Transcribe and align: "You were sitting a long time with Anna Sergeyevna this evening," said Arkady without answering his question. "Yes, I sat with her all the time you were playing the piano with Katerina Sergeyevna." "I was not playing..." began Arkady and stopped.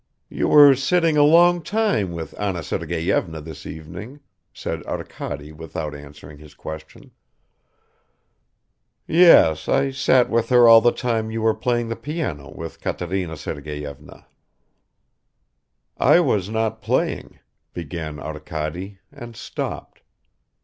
"You 0.29 0.47
were 0.47 0.73
sitting 0.73 1.15
a 1.15 1.21
long 1.21 1.61
time 1.61 2.11
with 2.11 2.33
Anna 2.39 2.63
Sergeyevna 2.63 3.39
this 3.39 3.67
evening," 3.67 4.19
said 4.51 4.81
Arkady 4.87 5.51
without 5.51 5.93
answering 5.93 6.39
his 6.39 6.55
question. 6.55 7.11
"Yes, 9.05 9.69
I 9.69 9.91
sat 9.91 10.27
with 10.27 10.49
her 10.49 10.67
all 10.67 10.81
the 10.81 10.89
time 10.91 11.29
you 11.29 11.43
were 11.43 11.53
playing 11.53 11.89
the 11.89 11.95
piano 11.95 12.49
with 12.49 12.81
Katerina 12.81 13.37
Sergeyevna." 13.37 14.25
"I 15.99 16.19
was 16.19 16.49
not 16.49 16.81
playing..." 16.81 17.37
began 17.75 18.19
Arkady 18.19 18.97
and 19.11 19.35
stopped. 19.35 20.01